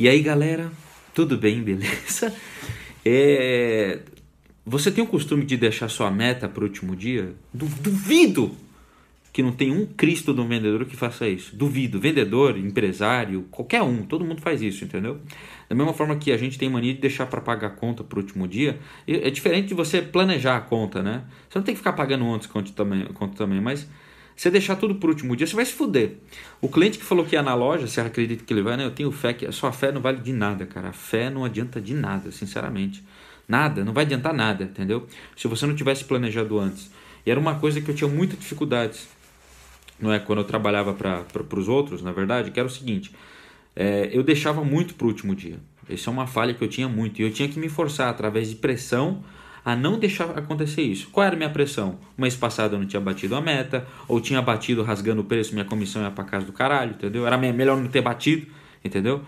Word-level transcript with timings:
E 0.00 0.08
aí, 0.08 0.22
galera, 0.22 0.70
tudo 1.12 1.36
bem, 1.36 1.62
beleza? 1.62 2.32
É... 3.10 4.00
Você 4.66 4.90
tem 4.90 5.02
o 5.02 5.06
costume 5.06 5.46
de 5.46 5.56
deixar 5.56 5.88
sua 5.88 6.10
meta 6.10 6.46
para 6.46 6.62
o 6.62 6.66
último 6.66 6.94
dia? 6.94 7.32
Duvido 7.54 8.54
que 9.32 9.42
não 9.42 9.52
tem 9.52 9.72
um 9.72 9.86
Cristo 9.86 10.34
do 10.34 10.44
vendedor 10.46 10.84
que 10.84 10.96
faça 10.96 11.26
isso. 11.26 11.56
Duvido. 11.56 11.98
Vendedor, 11.98 12.58
empresário, 12.58 13.46
qualquer 13.50 13.80
um, 13.82 14.02
todo 14.02 14.24
mundo 14.26 14.42
faz 14.42 14.60
isso, 14.60 14.84
entendeu? 14.84 15.20
Da 15.70 15.76
mesma 15.76 15.94
forma 15.94 16.16
que 16.16 16.32
a 16.32 16.36
gente 16.36 16.58
tem 16.58 16.68
mania 16.68 16.92
de 16.92 17.00
deixar 17.00 17.24
para 17.26 17.40
pagar 17.40 17.68
a 17.68 17.70
conta 17.70 18.04
para 18.04 18.18
o 18.18 18.20
último 18.20 18.46
dia, 18.46 18.78
é 19.06 19.30
diferente 19.30 19.68
de 19.68 19.74
você 19.74 20.02
planejar 20.02 20.56
a 20.56 20.60
conta, 20.60 21.02
né? 21.02 21.22
Você 21.48 21.58
não 21.58 21.64
tem 21.64 21.74
que 21.74 21.78
ficar 21.78 21.92
pagando 21.92 22.30
antes 22.30 22.46
conta 22.46 22.72
também, 22.72 23.04
conta 23.14 23.36
também 23.36 23.60
mas 23.60 23.88
você 24.38 24.52
deixar 24.52 24.76
tudo 24.76 24.96
o 25.04 25.08
último 25.08 25.34
dia, 25.34 25.48
você 25.48 25.56
vai 25.56 25.64
se 25.64 25.72
fuder. 25.72 26.12
O 26.60 26.68
cliente 26.68 26.96
que 26.96 27.04
falou 27.04 27.26
que 27.26 27.34
ia 27.34 27.42
na 27.42 27.56
loja, 27.56 27.88
você 27.88 28.00
acredita 28.00 28.44
que 28.44 28.52
ele 28.52 28.62
vai, 28.62 28.76
né? 28.76 28.84
Eu 28.84 28.92
tenho 28.92 29.10
fé 29.10 29.32
que 29.32 29.44
a 29.44 29.50
sua 29.50 29.72
fé 29.72 29.90
não 29.90 30.00
vale 30.00 30.20
de 30.20 30.32
nada, 30.32 30.64
cara. 30.64 30.90
A 30.90 30.92
fé 30.92 31.28
não 31.28 31.44
adianta 31.44 31.80
de 31.80 31.92
nada, 31.92 32.30
sinceramente. 32.30 33.02
Nada, 33.48 33.84
não 33.84 33.92
vai 33.92 34.04
adiantar 34.04 34.32
nada, 34.32 34.62
entendeu? 34.62 35.08
Se 35.36 35.48
você 35.48 35.66
não 35.66 35.74
tivesse 35.74 36.04
planejado 36.04 36.56
antes. 36.56 36.88
E 37.26 37.30
era 37.32 37.40
uma 37.40 37.56
coisa 37.56 37.80
que 37.80 37.90
eu 37.90 37.94
tinha 37.96 38.08
muitas 38.08 38.38
dificuldades, 38.38 39.08
não 39.98 40.12
é? 40.12 40.20
Quando 40.20 40.38
eu 40.38 40.44
trabalhava 40.44 40.94
para 40.94 41.58
os 41.58 41.68
outros, 41.68 42.00
na 42.00 42.12
verdade, 42.12 42.52
que 42.52 42.60
era 42.60 42.68
o 42.68 42.70
seguinte: 42.70 43.10
é, 43.74 44.08
eu 44.12 44.22
deixava 44.22 44.62
muito 44.62 44.94
para 44.94 45.06
o 45.06 45.08
último 45.08 45.34
dia. 45.34 45.58
Isso 45.90 46.08
é 46.08 46.12
uma 46.12 46.28
falha 46.28 46.54
que 46.54 46.62
eu 46.62 46.68
tinha 46.68 46.88
muito. 46.88 47.20
E 47.20 47.24
eu 47.24 47.32
tinha 47.32 47.48
que 47.48 47.58
me 47.58 47.68
forçar 47.68 48.08
através 48.08 48.48
de 48.48 48.54
pressão 48.54 49.24
a 49.64 49.76
não 49.76 49.98
deixar 49.98 50.30
acontecer 50.38 50.82
isso. 50.82 51.08
Qual 51.10 51.24
era 51.24 51.34
a 51.34 51.36
minha 51.36 51.50
pressão? 51.50 51.98
O 52.16 52.20
mês 52.20 52.34
passado 52.34 52.74
eu 52.74 52.78
não 52.78 52.86
tinha 52.86 53.00
batido 53.00 53.34
a 53.36 53.40
meta, 53.40 53.86
ou 54.06 54.20
tinha 54.20 54.40
batido 54.40 54.82
rasgando 54.82 55.20
o 55.22 55.24
preço, 55.24 55.52
minha 55.52 55.64
comissão 55.64 56.02
ia 56.02 56.10
para 56.10 56.24
casa 56.24 56.46
do 56.46 56.52
caralho, 56.52 56.92
entendeu? 56.92 57.26
Era 57.26 57.36
melhor 57.36 57.76
não 57.76 57.88
ter 57.88 58.00
batido, 58.00 58.46
entendeu? 58.84 59.22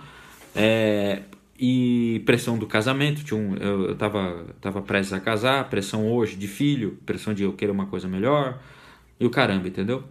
É, 0.55 1.23
e 1.59 2.23
pressão 2.25 2.57
do 2.57 2.67
casamento, 2.67 3.23
tinha 3.23 3.39
um, 3.39 3.55
eu, 3.57 3.89
eu 3.89 3.95
tava, 3.95 4.47
tava 4.61 4.81
prestes 4.81 5.13
a 5.13 5.21
casar, 5.21 5.69
pressão 5.69 6.11
hoje 6.11 6.37
de 6.37 6.49
filho, 6.49 6.99
pressão 7.05 7.35
de 7.35 7.43
eu 7.43 7.53
querer 7.53 7.71
uma 7.71 7.87
coisa 7.87 8.09
melhor, 8.09 8.59
e 9.19 9.27
o 9.27 9.31
caramba, 9.31 9.69
entendeu? 9.69 10.03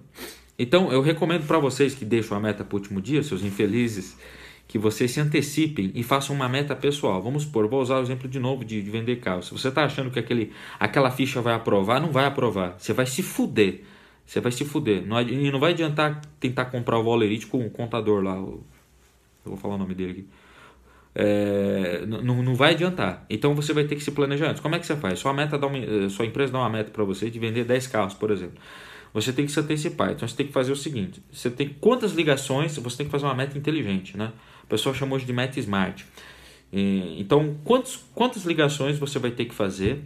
Então 0.60 0.92
eu 0.92 1.02
recomendo 1.02 1.48
para 1.48 1.58
vocês 1.58 1.96
que 1.96 2.06
deixam 2.06 2.38
a 2.38 2.40
meta 2.40 2.64
para 2.64 2.76
o 2.76 2.80
último 2.80 3.02
dia, 3.02 3.24
seus 3.24 3.44
infelizes, 3.44 4.16
que 4.70 4.78
vocês 4.78 5.10
se 5.10 5.20
antecipem 5.20 5.92
e 5.96 6.04
façam 6.04 6.36
uma 6.36 6.48
meta 6.48 6.76
pessoal. 6.76 7.20
Vamos 7.20 7.42
supor, 7.42 7.68
vou 7.68 7.82
usar 7.82 7.98
o 7.98 8.04
exemplo 8.04 8.30
de 8.30 8.40
novo 8.40 8.64
de, 8.64 8.84
de 8.84 8.90
vender 8.92 9.16
carro. 9.16 9.42
Se 9.42 9.52
você 9.52 9.70
está 9.70 9.84
achando 9.84 10.12
que 10.12 10.20
aquele, 10.20 10.54
aquela 10.80 11.10
ficha 11.10 11.42
vai 11.42 11.56
aprovar, 11.56 12.00
não 12.00 12.12
vai 12.12 12.26
aprovar. 12.26 12.76
Você 12.78 12.94
vai 12.94 13.08
se 13.08 13.24
fuder. 13.24 13.82
Você 14.24 14.40
vai 14.40 14.52
se 14.52 14.64
fuder. 14.64 15.04
Não, 15.08 15.20
e 15.20 15.52
não 15.52 15.60
vai 15.60 15.72
adiantar 15.72 16.22
tentar 16.40 16.66
comprar 16.66 17.00
o 17.00 17.04
Valerite 17.04 17.48
com 17.48 17.66
o 17.66 17.70
contador 17.72 18.24
lá. 18.24 18.36
eu 18.36 18.64
vou 19.44 19.58
falar 19.58 19.74
o 19.74 19.78
nome 19.80 19.96
dele 19.96 20.12
aqui. 20.12 20.28
É, 21.16 22.06
não, 22.06 22.44
não 22.44 22.54
vai 22.54 22.74
adiantar. 22.74 23.26
Então 23.28 23.56
você 23.56 23.74
vai 23.74 23.86
ter 23.86 23.96
que 23.96 24.04
se 24.04 24.12
planejar 24.12 24.52
antes. 24.52 24.62
Como 24.62 24.76
é 24.76 24.80
que 24.80 24.86
você 24.86 24.96
faz? 24.96 25.18
Sua, 25.18 25.34
meta 25.34 25.58
dá 25.58 25.66
uma, 25.66 25.80
eh, 25.80 26.10
sua 26.10 26.28
empresa 26.28 26.54
dá 26.54 26.60
uma 26.60 26.70
meta 26.70 26.92
para 26.92 27.04
você 27.04 27.28
de 27.32 27.40
vender 27.40 27.64
10 27.64 27.88
carros, 27.88 28.14
por 28.14 28.30
exemplo. 28.30 28.60
Você 29.16 29.34
tem 29.34 29.48
que 29.48 29.52
se 29.52 29.60
antecipar. 29.60 30.12
Então 30.12 30.28
você 30.28 30.36
tem 30.36 30.46
que 30.46 30.54
fazer 30.54 30.72
o 30.72 30.76
seguinte: 30.76 31.24
você 31.32 31.50
tem 31.50 31.70
quantas 31.82 32.12
ligações, 32.12 32.78
você 32.78 32.98
tem 32.98 33.08
que 33.08 33.12
fazer 33.12 33.26
uma 33.26 33.34
meta 33.34 33.58
inteligente, 33.58 34.16
né? 34.16 34.32
Pessoal 34.70 34.96
chamou 34.96 35.18
de 35.18 35.34
meta 35.34 35.60
smart. 35.60 36.06
Então, 36.72 37.58
quantos, 37.64 38.00
quantas 38.14 38.46
ligações 38.46 38.98
você 39.00 39.18
vai 39.18 39.32
ter 39.32 39.46
que 39.46 39.56
fazer? 39.56 40.04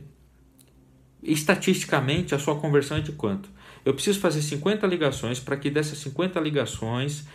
Estatisticamente, 1.22 2.34
a 2.34 2.40
sua 2.40 2.56
conversão 2.56 2.98
é 2.98 3.02
de 3.02 3.12
quanto? 3.12 3.50
Eu 3.86 3.94
preciso 3.94 4.20
fazer 4.20 4.42
50 4.42 4.88
ligações 4.88 5.40
para 5.40 5.58
que 5.58 5.70
dessas 5.70 5.98
50 6.00 6.40
ligações, 6.40 7.26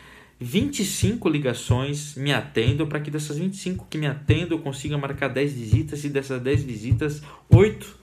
25 0.40 1.28
ligações 1.28 2.14
me 2.14 2.32
atendam, 2.32 2.86
para 2.86 3.00
que 3.00 3.10
dessas 3.10 3.36
25 3.36 3.86
que 3.90 3.98
me 3.98 4.06
atendam 4.06 4.56
eu 4.56 4.62
consiga 4.62 4.96
marcar 4.96 5.28
10 5.28 5.52
visitas 5.52 6.04
e 6.04 6.08
dessas 6.08 6.40
10 6.40 6.62
visitas, 6.62 7.22
8, 7.50 7.98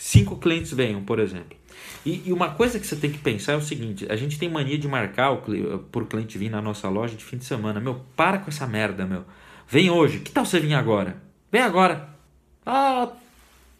5 0.00 0.38
clientes 0.38 0.72
venham, 0.72 1.04
por 1.04 1.18
exemplo. 1.18 1.58
E, 2.06 2.22
e, 2.26 2.32
uma 2.32 2.48
coisa 2.54 2.80
que 2.80 2.86
você 2.86 2.96
tem 2.96 3.12
que 3.12 3.18
pensar 3.18 3.52
é 3.52 3.56
o 3.56 3.60
seguinte: 3.60 4.06
a 4.08 4.16
gente 4.16 4.38
tem 4.38 4.48
mania 4.48 4.78
de 4.78 4.88
marcar 4.88 5.30
o, 5.30 5.78
por 5.92 6.06
cliente 6.06 6.38
vir 6.38 6.50
na 6.50 6.62
nossa 6.62 6.88
loja 6.88 7.14
de 7.14 7.22
fim 7.22 7.36
de 7.36 7.44
semana. 7.44 7.78
Meu, 7.78 8.00
para 8.16 8.38
com 8.38 8.48
essa 8.48 8.66
merda, 8.66 9.04
meu. 9.04 9.24
Vem 9.68 9.90
hoje. 9.90 10.20
Que 10.20 10.32
tal 10.32 10.46
você 10.46 10.58
vir 10.58 10.72
agora? 10.72 11.22
Vem 11.52 11.60
agora. 11.60 12.08
Ah, 12.64 13.08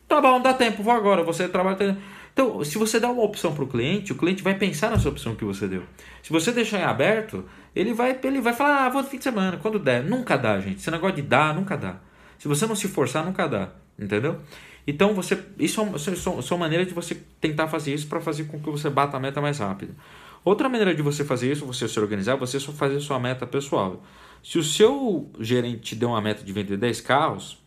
tá 0.07 0.21
bom, 0.21 0.43
dá 0.43 0.53
tempo, 0.53 0.83
vou 0.83 0.93
agora. 0.93 1.23
Você 1.23 1.49
trabalha. 1.49 1.97
Então, 2.35 2.63
se 2.65 2.77
você 2.77 3.01
dá 3.01 3.11
uma 3.11 3.23
opção 3.23 3.55
para 3.55 3.65
o 3.65 3.67
cliente, 3.67 4.13
o 4.13 4.17
cliente 4.17 4.43
vai 4.43 4.55
pensar 4.55 4.91
nessa 4.91 5.09
opção 5.09 5.35
que 5.35 5.45
você 5.45 5.67
deu. 5.67 5.85
Se 6.23 6.31
você 6.31 6.53
deixar 6.53 6.81
em 6.81 6.85
aberto, 6.85 7.47
ele 7.75 7.95
vai, 7.95 8.19
ele 8.23 8.43
vai 8.43 8.53
falar, 8.53 8.85
ah, 8.85 8.89
vou 8.91 9.03
no 9.03 9.09
fim 9.09 9.17
de 9.17 9.25
semana, 9.25 9.57
quando 9.57 9.79
der. 9.79 10.05
Nunca 10.05 10.37
dá, 10.37 10.61
gente. 10.61 10.81
Esse 10.81 10.91
negócio 10.91 11.17
de 11.17 11.23
dar, 11.23 11.55
nunca 11.55 11.79
dá. 11.79 11.97
Se 12.39 12.47
você 12.47 12.67
não 12.67 12.77
se 12.77 12.89
forçar, 12.89 13.25
nunca 13.25 13.49
dá. 13.49 13.71
Entendeu? 13.99 14.39
Então, 14.87 15.15
você, 15.15 15.39
isso 15.59 15.81
é, 15.81 16.13
isso 16.13 16.31
é 16.31 16.55
uma 16.55 16.59
maneira 16.59 16.85
de 16.85 16.93
você 16.93 17.17
tentar 17.41 17.69
fazer 17.69 17.95
isso 17.95 18.07
para 18.07 18.21
fazer 18.21 18.45
com 18.45 18.61
que 18.61 18.71
você 18.71 18.89
bata 18.89 19.17
a 19.17 19.21
meta 19.21 19.41
mais 19.41 19.59
rápido. 19.59 19.95
Outra 20.45 20.69
maneira 20.69 20.95
de 20.95 21.03
você 21.03 21.25
fazer 21.25 21.53
isso, 21.53 21.67
você 21.67 21.87
se 21.87 22.01
organizar, 22.01 22.37
você 22.37 22.59
só 22.59 22.73
fazer 22.73 22.99
sua 23.01 23.19
meta 23.19 23.47
pessoal. 23.47 24.03
Se 24.43 24.59
o 24.59 24.63
seu 24.63 25.31
gerente 25.39 25.81
te 25.81 25.95
deu 25.95 26.11
uma 26.11 26.21
meta 26.21 26.43
de 26.43 26.53
vender 26.53 26.79
10 26.79 27.01
carros, 27.03 27.59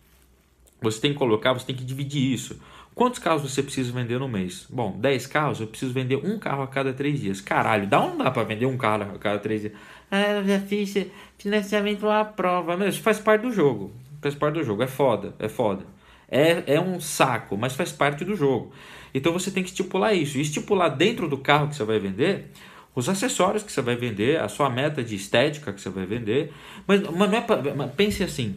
você 0.82 1.00
tem 1.00 1.14
que 1.14 1.20
colocar, 1.20 1.54
você 1.54 1.68
tem 1.68 1.76
que 1.76 1.84
dividir 1.84 2.34
isso. 2.34 2.60
Quantos 2.96 3.20
carros 3.20 3.42
você 3.42 3.62
precisa 3.64 3.92
vender 3.92 4.20
no 4.20 4.28
mês? 4.28 4.68
Bom, 4.70 4.98
10 5.00 5.28
carros, 5.28 5.60
eu 5.60 5.68
preciso 5.68 5.94
vender 5.94 6.18
um 6.18 6.38
carro 6.38 6.64
a 6.64 6.68
cada 6.68 6.94
3 6.94 7.20
dias. 7.20 7.42
Caralho, 7.42 7.88
dá 7.88 8.02
ou 8.02 8.10
não 8.10 8.18
dá 8.18 8.32
para 8.32 8.44
vender 8.44 8.66
um 8.66 8.78
carro 8.78 9.16
a 9.16 9.20
cada 9.20 9.40
3 9.40 9.62
dias? 9.62 9.74
Ah, 10.12 10.32
eu 10.32 10.46
já 10.46 10.60
fiz 10.60 10.94
financiamento 11.38 12.08
à 12.08 12.24
prova. 12.26 12.78
Mas 12.78 12.96
isso 12.96 13.04
faz 13.04 13.20
parte 13.20 13.42
do 13.42 13.52
jogo. 13.52 13.92
Faz 14.22 14.36
parte 14.36 14.56
do 14.56 14.64
jogo. 14.64 14.84
É 14.84 14.88
foda, 14.88 15.34
é 15.40 15.50
foda. 15.50 15.86
É, 16.34 16.76
é 16.76 16.82
um 16.82 17.00
saco, 17.00 17.56
mas 17.56 17.76
faz 17.76 17.92
parte 17.92 18.26
do 18.26 18.36
jogo. 18.36 18.72
Então 19.14 19.32
você 19.32 19.52
tem 19.52 19.64
que 19.64 19.70
estipular 19.70 20.14
isso. 20.14 20.38
E 20.38 20.42
estipular 20.42 20.90
dentro 20.90 21.28
do 21.30 21.38
carro 21.38 21.68
que 21.68 21.76
você 21.76 21.84
vai 21.84 22.00
vender 22.00 22.50
os 22.96 23.10
acessórios 23.10 23.64
que 23.64 23.72
você 23.72 23.82
vai 23.82 23.96
vender, 23.96 24.40
a 24.40 24.48
sua 24.48 24.70
meta 24.70 25.04
de 25.04 25.16
estética 25.16 25.74
que 25.74 25.82
você 25.82 25.90
vai 25.90 26.06
vender. 26.06 26.54
Mas, 26.88 27.02
mas 27.02 27.30
não 27.30 27.38
é 27.38 27.42
pra, 27.42 27.58
mas 27.76 27.92
pense 27.94 28.24
assim. 28.24 28.56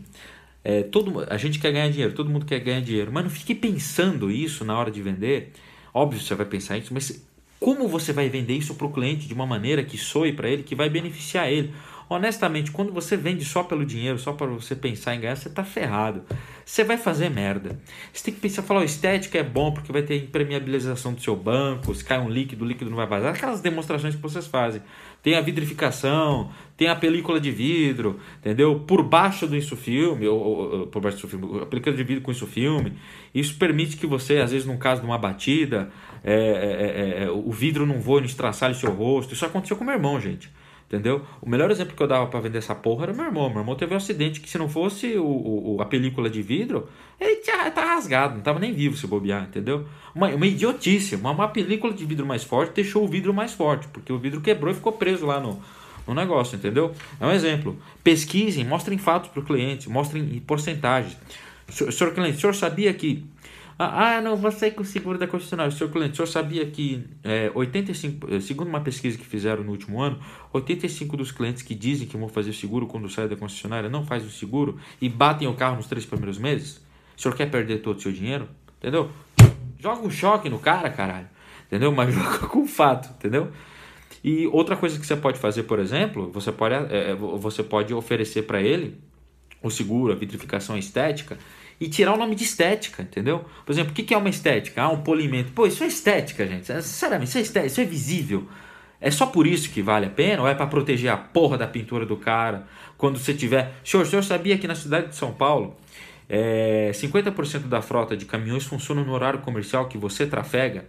É, 0.62 0.82
todo, 0.82 1.24
a 1.30 1.36
gente 1.36 1.58
quer 1.58 1.72
ganhar 1.72 1.88
dinheiro, 1.88 2.12
todo 2.12 2.28
mundo 2.28 2.44
quer 2.44 2.60
ganhar 2.60 2.80
dinheiro. 2.80 3.10
Mas 3.12 3.24
não 3.24 3.30
fique 3.30 3.54
pensando 3.54 4.30
isso 4.30 4.64
na 4.64 4.78
hora 4.78 4.90
de 4.90 5.00
vender. 5.00 5.52
Óbvio 5.94 6.20
você 6.20 6.34
vai 6.34 6.44
pensar 6.44 6.76
isso, 6.76 6.92
mas 6.92 7.24
como 7.58 7.88
você 7.88 8.12
vai 8.12 8.28
vender 8.28 8.54
isso 8.54 8.74
para 8.74 8.86
o 8.86 8.92
cliente 8.92 9.26
de 9.26 9.32
uma 9.32 9.46
maneira 9.46 9.82
que 9.82 9.96
soe 9.96 10.32
para 10.32 10.50
ele, 10.50 10.62
que 10.62 10.74
vai 10.74 10.90
beneficiar 10.90 11.50
ele? 11.50 11.72
Honestamente, 12.08 12.70
quando 12.70 12.92
você 12.92 13.16
vende 13.16 13.44
só 13.44 13.64
pelo 13.64 13.84
dinheiro, 13.84 14.16
só 14.16 14.32
para 14.32 14.46
você 14.46 14.76
pensar 14.76 15.16
em 15.16 15.20
ganhar, 15.20 15.34
você 15.34 15.48
está 15.48 15.64
ferrado. 15.64 16.22
Você 16.64 16.84
vai 16.84 16.96
fazer 16.96 17.28
merda. 17.28 17.80
Você 18.12 18.24
tem 18.24 18.34
que 18.34 18.40
pensar, 18.40 18.62
falar, 18.62 18.80
oh, 18.80 18.84
estética 18.84 19.38
é 19.38 19.42
bom 19.42 19.72
porque 19.72 19.90
vai 19.90 20.02
ter 20.02 20.16
impermeabilização 20.16 21.14
do 21.14 21.20
seu 21.20 21.34
banco, 21.34 21.92
se 21.92 22.04
cai 22.04 22.20
um 22.20 22.28
líquido, 22.28 22.64
o 22.64 22.68
líquido 22.68 22.90
não 22.90 22.96
vai 22.96 23.08
vazar. 23.08 23.34
Aquelas 23.34 23.60
demonstrações 23.60 24.14
que 24.14 24.22
vocês 24.22 24.46
fazem. 24.46 24.82
Tem 25.20 25.34
a 25.34 25.40
vidrificação, 25.40 26.52
tem 26.76 26.86
a 26.86 26.94
película 26.94 27.40
de 27.40 27.50
vidro, 27.50 28.20
entendeu? 28.38 28.78
Por 28.86 29.02
baixo 29.02 29.44
do 29.48 29.56
insufilme, 29.56 30.28
ou, 30.28 30.40
ou 30.40 30.86
por 30.86 31.02
baixo 31.02 31.16
do 31.16 31.26
insufilme, 31.26 31.62
a 31.62 31.66
película 31.66 31.96
de 31.96 32.04
vidro 32.04 32.22
com 32.22 32.30
insufilme. 32.30 32.92
Isso 33.34 33.56
permite 33.58 33.96
que 33.96 34.06
você, 34.06 34.38
às 34.38 34.52
vezes, 34.52 34.64
num 34.64 34.78
caso 34.78 35.00
de 35.00 35.06
uma 35.08 35.18
batida, 35.18 35.90
é, 36.22 36.34
é, 36.34 37.22
é, 37.22 37.24
é 37.24 37.30
o 37.30 37.50
vidro 37.50 37.84
não 37.84 38.00
voe, 38.00 38.20
não 38.20 38.26
estraçalhe 38.26 38.76
seu 38.76 38.92
rosto. 38.92 39.34
Isso 39.34 39.44
aconteceu 39.44 39.76
com 39.76 39.82
meu 39.82 39.94
irmão, 39.94 40.20
gente. 40.20 40.48
Entendeu? 40.88 41.22
O 41.42 41.50
melhor 41.50 41.68
exemplo 41.72 41.96
que 41.96 42.02
eu 42.02 42.06
dava 42.06 42.28
para 42.28 42.38
vender 42.38 42.58
essa 42.58 42.74
porra 42.74 43.06
era 43.06 43.12
meu 43.12 43.24
irmão. 43.24 43.50
Meu 43.50 43.58
irmão 43.58 43.74
teve 43.74 43.92
um 43.92 43.96
acidente 43.96 44.40
que, 44.40 44.48
se 44.48 44.56
não 44.56 44.68
fosse 44.68 45.16
o, 45.16 45.24
o, 45.24 45.82
a 45.82 45.84
película 45.84 46.30
de 46.30 46.40
vidro, 46.42 46.88
ele 47.20 47.36
tinha, 47.36 47.68
tá 47.72 47.84
rasgado, 47.84 48.36
não 48.36 48.40
tava 48.40 48.60
nem 48.60 48.72
vivo 48.72 48.96
se 48.96 49.04
bobear, 49.04 49.44
entendeu? 49.44 49.84
Uma, 50.14 50.28
uma 50.28 50.46
idiotice. 50.46 51.16
Uma, 51.16 51.32
uma 51.32 51.48
película 51.48 51.92
de 51.92 52.04
vidro 52.04 52.24
mais 52.24 52.44
forte 52.44 52.72
deixou 52.74 53.02
o 53.02 53.08
vidro 53.08 53.34
mais 53.34 53.52
forte, 53.52 53.88
porque 53.88 54.12
o 54.12 54.18
vidro 54.18 54.40
quebrou 54.40 54.70
e 54.70 54.76
ficou 54.76 54.92
preso 54.92 55.26
lá 55.26 55.40
no, 55.40 55.60
no 56.06 56.14
negócio, 56.14 56.54
entendeu? 56.54 56.92
É 57.20 57.26
um 57.26 57.32
exemplo. 57.32 57.76
Pesquisem, 58.04 58.64
mostrem 58.64 58.96
fatos 58.96 59.30
para 59.30 59.40
o 59.40 59.44
cliente, 59.44 59.90
mostrem 59.90 60.40
porcentagens. 60.46 61.16
Senhor 61.68 62.14
cliente, 62.14 62.36
o 62.36 62.40
senhor 62.40 62.54
sabia 62.54 62.94
que 62.94 63.26
ah, 63.78 64.16
ah, 64.16 64.20
não, 64.22 64.36
você 64.36 64.70
com 64.70 64.82
o 64.82 64.84
seguro 64.84 65.18
da 65.18 65.26
concessionária. 65.26 65.70
Seu 65.70 65.90
cliente, 65.90 66.14
o 66.14 66.16
senhor 66.16 66.26
sabia 66.26 66.64
que 66.64 67.04
é, 67.22 67.50
85, 67.54 68.34
eh, 68.34 68.40
segundo 68.40 68.68
uma 68.68 68.80
pesquisa 68.80 69.18
que 69.18 69.26
fizeram 69.26 69.62
no 69.62 69.70
último 69.70 70.00
ano, 70.00 70.18
85 70.50 71.14
dos 71.14 71.30
clientes 71.30 71.62
que 71.62 71.74
dizem 71.74 72.08
que 72.08 72.16
vão 72.16 72.28
fazer 72.28 72.54
seguro 72.54 72.86
quando 72.86 73.06
saem 73.10 73.28
da 73.28 73.36
concessionária 73.36 73.90
não 73.90 74.06
fazem 74.06 74.28
o 74.28 74.30
seguro 74.30 74.78
e 74.98 75.10
batem 75.10 75.46
o 75.46 75.52
carro 75.52 75.76
nos 75.76 75.86
três 75.86 76.06
primeiros 76.06 76.38
meses? 76.38 76.80
O 77.16 77.20
senhor 77.20 77.34
quer 77.34 77.50
perder 77.50 77.82
todo 77.82 77.98
o 77.98 78.00
seu 78.00 78.12
dinheiro? 78.12 78.48
Entendeu? 78.78 79.10
Joga 79.78 80.06
um 80.06 80.10
choque 80.10 80.48
no 80.48 80.58
cara, 80.58 80.88
caralho. 80.88 81.28
Entendeu? 81.66 81.92
Mas 81.92 82.12
joga 82.14 82.46
com 82.46 82.66
fato, 82.66 83.10
entendeu? 83.10 83.52
E 84.24 84.46
outra 84.46 84.74
coisa 84.74 84.98
que 84.98 85.06
você 85.06 85.16
pode 85.16 85.38
fazer, 85.38 85.64
por 85.64 85.78
exemplo, 85.78 86.30
você 86.32 86.50
pode, 86.50 86.74
é, 86.74 87.14
você 87.14 87.62
pode 87.62 87.92
oferecer 87.92 88.42
para 88.42 88.60
ele 88.60 88.98
o 89.62 89.70
seguro, 89.70 90.12
a 90.12 90.16
vitrificação 90.16 90.78
estética, 90.78 91.36
e 91.80 91.88
tirar 91.88 92.14
o 92.14 92.16
nome 92.16 92.34
de 92.34 92.44
estética, 92.44 93.02
entendeu? 93.02 93.44
Por 93.64 93.72
exemplo, 93.72 93.92
o 93.92 93.94
que 93.94 94.14
é 94.14 94.16
uma 94.16 94.28
estética? 94.28 94.82
Ah, 94.82 94.88
um 94.88 95.02
polimento. 95.02 95.52
Pô, 95.52 95.66
isso 95.66 95.84
é 95.84 95.86
estética, 95.86 96.46
gente. 96.46 96.66
Sinceramente, 96.66 97.28
isso 97.28 97.38
é 97.38 97.40
estética, 97.42 97.66
isso 97.66 97.80
é 97.80 97.84
visível. 97.84 98.48
É 99.00 99.10
só 99.10 99.26
por 99.26 99.46
isso 99.46 99.70
que 99.70 99.82
vale 99.82 100.06
a 100.06 100.10
pena 100.10 100.42
ou 100.42 100.48
é 100.48 100.54
para 100.54 100.66
proteger 100.66 101.10
a 101.10 101.16
porra 101.16 101.58
da 101.58 101.66
pintura 101.66 102.06
do 102.06 102.16
cara? 102.16 102.66
Quando 102.96 103.18
você 103.18 103.34
tiver. 103.34 103.74
Senhor, 103.84 104.04
o 104.04 104.06
senhor 104.06 104.22
sabia 104.22 104.56
que 104.56 104.66
na 104.66 104.74
cidade 104.74 105.08
de 105.08 105.16
São 105.16 105.32
Paulo 105.32 105.76
é, 106.28 106.90
50% 106.94 107.68
da 107.68 107.82
frota 107.82 108.16
de 108.16 108.24
caminhões 108.24 108.64
funciona 108.64 109.04
no 109.04 109.12
horário 109.12 109.40
comercial 109.40 109.86
que 109.86 109.98
você 109.98 110.26
trafega? 110.26 110.86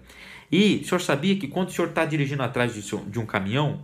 E 0.50 0.82
o 0.84 0.88
senhor 0.88 1.02
sabia 1.02 1.36
que 1.36 1.48
quando 1.48 1.68
o 1.68 1.72
senhor 1.72 1.90
está 1.90 2.06
dirigindo 2.06 2.42
atrás 2.42 2.74
de, 2.74 2.82
de 2.82 3.20
um 3.20 3.26
caminhão, 3.26 3.82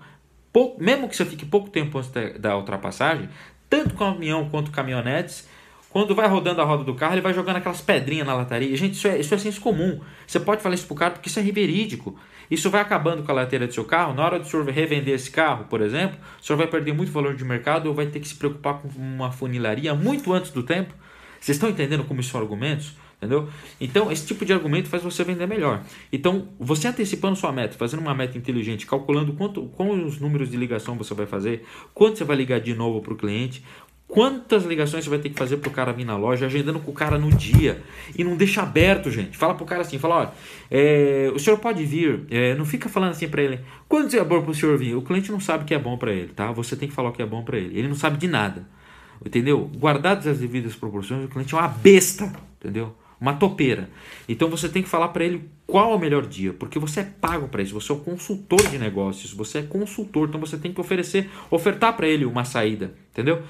mesmo 0.80 1.10
que 1.10 1.16
você 1.16 1.26
fique 1.26 1.46
pouco 1.46 1.70
tempo 1.70 1.98
antes 1.98 2.10
da, 2.10 2.30
da 2.30 2.58
ultrapassagem, 2.58 3.28
tanto 3.70 3.96
caminhão 3.96 4.50
quanto 4.50 4.72
caminhonetes 4.72 5.50
quando 5.94 6.16
vai 6.16 6.28
rodando 6.28 6.60
a 6.60 6.64
roda 6.64 6.84
do 6.84 6.96
carro, 6.96 7.14
ele 7.14 7.22
vai 7.22 7.36
jogando 7.36 7.58
aquelas 7.58 7.80
pedrinhas 7.80 8.26
na 8.26 8.34
lataria. 8.34 8.76
Gente, 8.76 8.96
isso 8.96 9.08
é, 9.08 9.20
isso 9.20 9.32
é 9.32 9.38
senso 9.38 9.62
comum. 9.62 10.02
Você 10.26 10.40
pode 10.40 10.60
falar 10.60 10.74
isso 10.74 10.88
pro 10.88 10.96
cara 10.96 11.12
porque 11.12 11.30
isso 11.30 11.40
é 11.40 11.44
verídico. 11.44 12.18
Isso 12.50 12.68
vai 12.72 12.82
acabando 12.82 13.22
com 13.22 13.32
a 13.32 13.36
lateira 13.36 13.68
do 13.68 13.74
seu 13.76 13.86
carro. 13.86 14.12
Na 14.12 14.26
hora 14.26 14.40
do 14.40 14.48
senhor 14.48 14.66
revender 14.66 15.14
esse 15.14 15.30
carro, 15.30 15.66
por 15.66 15.82
exemplo, 15.82 16.18
o 16.42 16.44
senhor 16.44 16.58
vai 16.58 16.66
perder 16.66 16.94
muito 16.94 17.12
valor 17.12 17.36
de 17.36 17.46
mercado 17.46 17.86
ou 17.86 17.94
vai 17.94 18.08
ter 18.08 18.20
que 18.20 18.28
se 18.28 18.34
preocupar 18.34 18.82
com 18.82 18.88
uma 18.98 19.32
funilaria 19.32 19.94
muito 19.94 20.34
antes 20.34 20.50
do 20.50 20.64
tempo. 20.64 20.96
Vocês 21.40 21.58
estão 21.58 21.70
entendendo 21.70 22.04
como 22.06 22.22
isso 22.22 22.32
são 22.32 22.42
argumentos? 22.42 22.96
Entendeu? 23.18 23.48
Então, 23.80 24.12
esse 24.12 24.26
tipo 24.26 24.44
de 24.44 24.52
argumento 24.52 24.90
faz 24.90 25.04
você 25.04 25.24
vender 25.24 25.46
melhor. 25.46 25.82
Então, 26.12 26.50
você 26.60 26.88
antecipando 26.88 27.38
sua 27.38 27.52
meta, 27.52 27.78
fazendo 27.78 28.00
uma 28.00 28.16
meta 28.16 28.38
inteligente, 28.38 28.86
calculando 28.86 29.32
quanto, 29.34 29.64
quais 29.68 30.04
os 30.04 30.20
números 30.20 30.50
de 30.50 30.58
ligação 30.58 30.98
você 30.98 31.14
vai 31.14 31.26
fazer, 31.26 31.66
quanto 31.94 32.18
você 32.18 32.24
vai 32.26 32.36
ligar 32.36 32.60
de 32.60 32.74
novo 32.74 33.00
para 33.02 33.14
o 33.14 33.16
cliente, 33.16 33.64
Quantas 34.14 34.64
ligações 34.64 35.04
você 35.04 35.10
vai 35.10 35.18
ter 35.18 35.30
que 35.30 35.36
fazer 35.36 35.58
pro 35.58 35.72
cara 35.72 35.92
vir 35.92 36.06
na 36.06 36.16
loja, 36.16 36.46
agendando 36.46 36.80
com 36.80 36.92
o 36.92 36.94
cara 36.94 37.18
no 37.18 37.32
dia. 37.32 37.82
E 38.16 38.24
não 38.24 38.38
deixa 38.38 38.62
aberto, 38.62 39.10
gente. 39.10 39.36
Fala 39.36 39.56
pro 39.56 39.66
cara 39.66 39.82
assim, 39.82 39.98
fala, 39.98 40.16
olha, 40.18 40.32
é, 40.70 41.32
o 41.34 41.40
senhor 41.40 41.58
pode 41.58 41.84
vir, 41.84 42.24
é, 42.30 42.54
não 42.54 42.64
fica 42.64 42.88
falando 42.88 43.10
assim 43.10 43.28
para 43.28 43.42
ele, 43.42 43.60
quanto 43.90 44.16
é 44.16 44.24
bom 44.24 44.40
pro 44.44 44.54
senhor 44.54 44.78
vir? 44.78 44.96
O 44.96 45.02
cliente 45.02 45.32
não 45.32 45.40
sabe 45.40 45.64
o 45.64 45.66
que 45.66 45.74
é 45.74 45.80
bom 45.80 45.98
para 45.98 46.12
ele, 46.12 46.28
tá? 46.28 46.52
Você 46.52 46.76
tem 46.76 46.88
que 46.88 46.94
falar 46.94 47.10
o 47.10 47.12
que 47.12 47.24
é 47.24 47.26
bom 47.26 47.44
para 47.44 47.58
ele. 47.58 47.76
Ele 47.76 47.88
não 47.88 47.96
sabe 47.96 48.18
de 48.20 48.28
nada, 48.28 48.68
entendeu? 49.26 49.68
Guardadas 49.78 50.28
as 50.28 50.38
devidas 50.38 50.76
proporções, 50.76 51.26
o 51.26 51.28
cliente 51.28 51.56
é 51.56 51.58
uma 51.58 51.68
besta, 51.68 52.32
entendeu? 52.60 52.96
Uma 53.20 53.34
topeira. 53.34 53.90
Então 54.30 54.48
você 54.48 54.70
tem 54.70 54.84
que 54.84 54.90
falar 54.90 55.08
para 55.08 55.26
ele 55.26 55.50
qual 55.66 55.92
é 55.92 55.96
o 55.96 56.00
melhor 56.00 56.28
dia, 56.28 56.54
porque 56.54 56.78
você 56.78 57.00
é 57.00 57.04
pago 57.04 57.48
para 57.48 57.64
isso, 57.64 57.74
você 57.74 57.92
é 57.92 57.96
o 57.96 57.98
consultor 57.98 58.62
de 58.70 58.78
negócios, 58.78 59.34
você 59.34 59.58
é 59.58 59.64
consultor, 59.64 60.28
então 60.28 60.40
você 60.40 60.56
tem 60.56 60.72
que 60.72 60.80
oferecer, 60.80 61.32
ofertar 61.50 61.98
para 61.98 62.08
ele 62.08 62.26
uma 62.26 62.46
saída, 62.46 62.94
entendeu? 63.12 63.42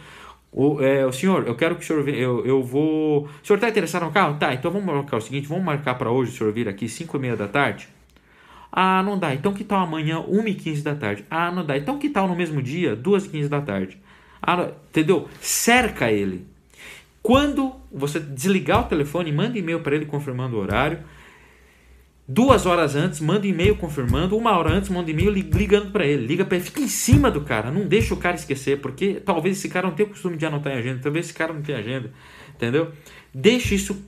O, 0.53 0.79
é, 0.81 1.03
o 1.05 1.11
senhor, 1.11 1.47
eu 1.47 1.55
quero 1.55 1.75
que 1.75 1.83
o 1.83 1.85
senhor 1.85 2.07
eu, 2.09 2.45
eu 2.45 2.63
vou. 2.63 3.23
O 3.23 3.45
senhor 3.45 3.57
está 3.57 3.69
interessado 3.69 4.05
no 4.05 4.11
carro? 4.11 4.37
Tá, 4.37 4.53
então 4.53 4.69
vamos 4.69 4.85
marcar 4.85 5.17
o 5.17 5.21
seguinte: 5.21 5.47
vamos 5.47 5.63
marcar 5.63 5.95
para 5.95 6.11
hoje 6.11 6.31
o 6.31 6.35
senhor 6.35 6.53
vir 6.53 6.69
aqui 6.69 6.87
5 6.87 7.17
e 7.17 7.19
meia 7.19 7.35
da 7.35 7.47
tarde? 7.47 7.87
Ah, 8.71 9.01
não 9.03 9.17
dá. 9.17 9.33
Então 9.33 9.53
que 9.53 9.63
tal 9.63 9.81
amanhã, 9.81 10.19
1 10.19 10.47
e 10.47 10.53
15 10.53 10.83
da 10.83 10.95
tarde? 10.95 11.25
Ah, 11.29 11.51
não 11.51 11.65
dá. 11.65 11.77
Então 11.77 11.97
que 11.97 12.09
tal 12.09 12.27
no 12.27 12.35
mesmo 12.35 12.61
dia, 12.61 12.95
2 12.95 13.25
e 13.25 13.29
15 13.29 13.49
da 13.49 13.61
tarde? 13.61 13.97
Ah, 14.41 14.69
entendeu? 14.89 15.27
Cerca 15.41 16.11
ele. 16.11 16.45
Quando 17.21 17.73
você 17.91 18.19
desligar 18.19 18.81
o 18.81 18.89
telefone, 18.89 19.31
manda 19.31 19.57
e-mail 19.57 19.79
para 19.79 19.95
ele 19.95 20.05
confirmando 20.05 20.57
o 20.57 20.59
horário. 20.59 20.99
Duas 22.25 22.65
horas 22.65 22.95
antes, 22.95 23.19
manda 23.19 23.45
e-mail 23.45 23.75
confirmando. 23.75 24.37
Uma 24.37 24.57
hora 24.57 24.71
antes, 24.71 24.89
manda 24.89 25.11
e-mail 25.11 25.29
ligando 25.29 25.91
para 25.91 26.05
ele. 26.05 26.25
Liga 26.25 26.45
para 26.45 26.55
ele, 26.55 26.65
fica 26.65 26.79
em 26.79 26.87
cima 26.87 27.29
do 27.29 27.41
cara. 27.41 27.69
Não 27.69 27.85
deixa 27.85 28.13
o 28.13 28.17
cara 28.17 28.35
esquecer, 28.35 28.79
porque 28.79 29.15
talvez 29.15 29.57
esse 29.57 29.67
cara 29.67 29.87
não 29.87 29.95
tenha 29.95 30.07
o 30.07 30.11
costume 30.11 30.37
de 30.37 30.45
anotar 30.45 30.73
em 30.73 30.77
agenda. 30.77 30.99
Talvez 31.03 31.25
esse 31.25 31.33
cara 31.33 31.51
não 31.51 31.61
tenha 31.61 31.79
agenda. 31.79 32.11
Entendeu? 32.55 32.91
Deixa 33.33 33.75
isso. 33.75 34.01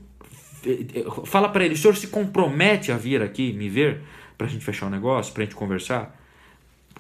Fala 1.26 1.50
para 1.50 1.66
ele, 1.66 1.76
o 1.76 1.78
senhor 1.78 1.96
se 1.96 2.08
compromete 2.08 2.92
a 2.92 2.98
vir 2.98 3.22
aqui 3.22 3.54
me 3.54 3.70
ver 3.70 4.02
para 4.38 4.48
a 4.48 4.50
gente 4.50 4.64
fechar 4.64 4.86
o 4.86 4.90
um 4.90 4.92
negócio, 4.92 5.34
para 5.34 5.44
a 5.44 5.46
gente 5.46 5.56
conversar? 5.56 6.18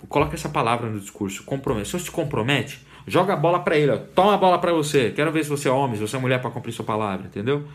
Coloca 0.10 0.36
essa 0.36 0.50
palavra 0.50 0.90
no 0.90 1.00
discurso, 1.00 1.44
comprometo. 1.44 1.88
O 1.88 1.92
senhor 1.92 2.04
se 2.04 2.12
compromete? 2.12 2.86
Joga 3.08 3.34
a 3.34 3.36
bola 3.36 3.60
para 3.60 3.78
ele, 3.78 3.92
ó. 3.92 3.98
toma 3.98 4.34
a 4.34 4.38
bola 4.38 4.60
para 4.60 4.74
você. 4.74 5.12
Quero 5.12 5.32
ver 5.32 5.44
se 5.44 5.50
você 5.50 5.68
é 5.68 5.72
homem, 5.72 5.96
se 5.96 6.02
você 6.02 6.16
é 6.16 6.20
mulher 6.20 6.42
para 6.42 6.52
cumprir 6.52 6.74
sua 6.74 6.86
palavra, 6.86 7.28
entendeu? 7.28 7.66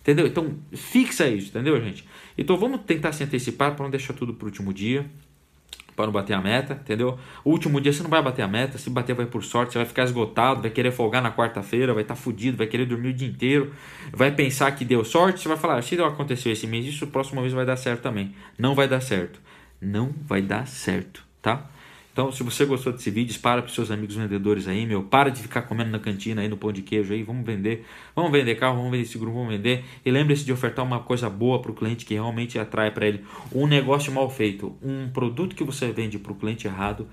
Entendeu? 0.00 0.26
Então, 0.26 0.56
fixa 0.72 1.28
isso, 1.28 1.48
entendeu, 1.48 1.80
gente? 1.80 2.06
Então, 2.36 2.56
vamos 2.56 2.80
tentar 2.82 3.12
se 3.12 3.22
antecipar 3.22 3.74
para 3.74 3.84
não 3.84 3.90
deixar 3.90 4.14
tudo 4.14 4.32
para 4.32 4.44
o 4.44 4.48
último 4.48 4.72
dia, 4.72 5.06
para 5.94 6.06
não 6.06 6.12
bater 6.12 6.32
a 6.32 6.40
meta, 6.40 6.74
entendeu? 6.82 7.18
O 7.44 7.50
último 7.50 7.78
dia 7.80 7.92
você 7.92 8.02
não 8.02 8.08
vai 8.08 8.22
bater 8.22 8.40
a 8.40 8.48
meta, 8.48 8.78
se 8.78 8.88
bater 8.88 9.14
vai 9.14 9.26
por 9.26 9.44
sorte, 9.44 9.72
você 9.72 9.78
vai 9.78 9.86
ficar 9.86 10.04
esgotado, 10.04 10.62
vai 10.62 10.70
querer 10.70 10.90
folgar 10.90 11.22
na 11.22 11.30
quarta-feira, 11.30 11.92
vai 11.92 12.02
estar 12.02 12.14
tá 12.14 12.20
fudido, 12.20 12.56
vai 12.56 12.66
querer 12.66 12.86
dormir 12.86 13.08
o 13.08 13.12
dia 13.12 13.28
inteiro, 13.28 13.74
vai 14.10 14.30
pensar 14.30 14.72
que 14.72 14.84
deu 14.84 15.04
sorte, 15.04 15.40
você 15.40 15.48
vai 15.48 15.58
falar, 15.58 15.82
se 15.82 16.00
aconteceu 16.00 16.50
esse 16.50 16.66
mês, 16.66 16.86
isso 16.86 17.04
o 17.04 17.08
próximo 17.08 17.42
mês 17.42 17.52
vai 17.52 17.66
dar 17.66 17.76
certo 17.76 18.00
também. 18.00 18.34
Não 18.58 18.74
vai 18.74 18.88
dar 18.88 19.00
certo. 19.00 19.38
Não 19.80 20.14
vai 20.26 20.40
dar 20.40 20.66
certo, 20.66 21.22
tá? 21.42 21.68
Então, 22.20 22.30
se 22.30 22.42
você 22.42 22.66
gostou 22.66 22.92
desse 22.92 23.10
vídeo, 23.10 23.28
dispara 23.28 23.62
para 23.62 23.70
os 23.70 23.74
seus 23.74 23.90
amigos 23.90 24.14
vendedores 24.14 24.68
aí, 24.68 24.84
meu. 24.84 25.02
Para 25.02 25.30
de 25.30 25.40
ficar 25.40 25.62
comendo 25.62 25.90
na 25.90 25.98
cantina 25.98 26.42
aí 26.42 26.48
no 26.48 26.56
pão 26.58 26.70
de 26.70 26.82
queijo 26.82 27.14
aí. 27.14 27.22
Vamos 27.22 27.46
vender. 27.46 27.86
Vamos 28.14 28.30
vender 28.30 28.56
carro, 28.56 28.76
vamos 28.76 28.90
vender 28.90 29.06
seguro, 29.06 29.32
vamos 29.32 29.48
vender. 29.48 29.86
E 30.04 30.10
lembre-se 30.10 30.44
de 30.44 30.52
ofertar 30.52 30.84
uma 30.84 31.00
coisa 31.00 31.30
boa 31.30 31.62
para 31.62 31.70
o 31.70 31.74
cliente 31.74 32.04
que 32.04 32.12
realmente 32.12 32.58
atrai 32.58 32.90
para 32.90 33.06
ele. 33.06 33.24
Um 33.50 33.66
negócio 33.66 34.12
mal 34.12 34.28
feito, 34.28 34.76
um 34.82 35.08
produto 35.08 35.56
que 35.56 35.64
você 35.64 35.90
vende 35.92 36.18
para 36.18 36.30
o 36.30 36.34
cliente 36.34 36.66
errado 36.66 37.08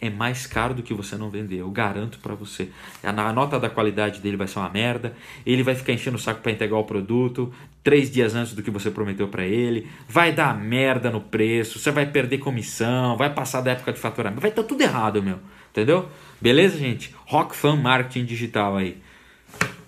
é 0.00 0.08
mais 0.08 0.46
caro 0.46 0.72
do 0.72 0.82
que 0.82 0.94
você 0.94 1.16
não 1.16 1.28
vender, 1.28 1.58
eu 1.58 1.70
garanto 1.70 2.18
para 2.20 2.34
você. 2.34 2.70
A 3.02 3.32
nota 3.32 3.60
da 3.60 3.68
qualidade 3.68 4.20
dele 4.20 4.36
vai 4.36 4.46
ser 4.46 4.58
uma 4.58 4.70
merda, 4.70 5.14
ele 5.44 5.62
vai 5.62 5.74
ficar 5.74 5.92
enchendo 5.92 6.16
o 6.16 6.20
saco 6.20 6.40
para 6.40 6.52
entregar 6.52 6.76
o 6.76 6.84
produto 6.84 7.52
três 7.82 8.10
dias 8.10 8.34
antes 8.34 8.54
do 8.54 8.62
que 8.62 8.70
você 8.70 8.90
prometeu 8.90 9.28
para 9.28 9.44
ele, 9.44 9.88
vai 10.08 10.32
dar 10.32 10.58
merda 10.58 11.10
no 11.10 11.20
preço, 11.20 11.78
você 11.78 11.90
vai 11.90 12.06
perder 12.06 12.38
comissão, 12.38 13.16
vai 13.16 13.32
passar 13.32 13.60
da 13.60 13.72
época 13.72 13.92
de 13.92 13.98
faturamento, 13.98 14.40
vai 14.40 14.50
estar 14.50 14.62
tá 14.62 14.68
tudo 14.68 14.82
errado, 14.82 15.22
meu, 15.22 15.38
entendeu? 15.70 16.08
Beleza, 16.40 16.78
gente? 16.78 17.14
Rock 17.26 17.54
Fan 17.54 17.76
Marketing 17.76 18.24
Digital 18.24 18.76
aí. 18.76 18.98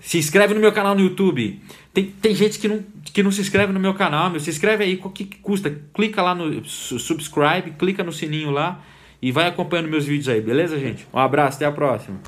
Se 0.00 0.18
inscreve 0.18 0.52
no 0.52 0.60
meu 0.60 0.72
canal 0.72 0.94
no 0.94 1.00
YouTube. 1.00 1.60
Tem, 1.94 2.06
tem 2.06 2.34
gente 2.34 2.58
que 2.58 2.66
não, 2.66 2.84
que 3.04 3.22
não 3.22 3.30
se 3.30 3.40
inscreve 3.40 3.72
no 3.72 3.78
meu 3.78 3.94
canal, 3.94 4.30
meu. 4.30 4.40
Se 4.40 4.50
inscreve 4.50 4.82
aí, 4.82 5.00
o 5.02 5.10
que, 5.10 5.24
que 5.24 5.38
custa? 5.38 5.70
Clica 5.94 6.20
lá 6.20 6.34
no 6.34 6.64
subscribe, 6.64 7.70
clica 7.78 8.02
no 8.02 8.12
sininho 8.12 8.50
lá 8.50 8.82
e 9.22 9.30
vai 9.30 9.46
acompanhando 9.46 9.88
meus 9.88 10.04
vídeos 10.04 10.28
aí, 10.28 10.40
beleza, 10.40 10.76
gente? 10.76 11.06
Um 11.14 11.18
abraço, 11.18 11.56
até 11.56 11.64
a 11.64 11.70
próxima. 11.70 12.18